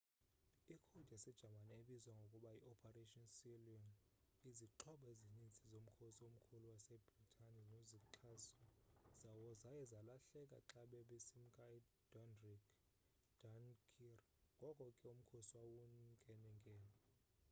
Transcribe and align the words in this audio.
i 0.73 0.75
code 0.87 1.09
yase-jamani 1.13 1.71
ebizwa 1.81 2.13
ngokuba 2.17 2.49
yi 2.55 2.61
operation 2.73 3.25
sealion”.izixhobo 3.37 5.05
ezinintsi 5.13 5.61
zomkhosi 5.71 6.21
omkhulu 6.29 6.65
wase 6.73 6.95
britane 7.13 7.61
nozixhaso 7.71 8.57
zawo 9.21 9.47
zaye 9.61 9.83
zalahleka 9.91 10.59
xa 10.69 10.81
babesimka 10.91 11.63
e-dunkirk 11.77 12.63
ngoko 14.61 14.85
ke 14.99 15.05
umkhosi 15.13 15.53
wawunkenenkene 15.61 16.91